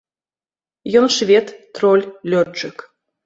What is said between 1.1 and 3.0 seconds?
швед, троль, лётчык.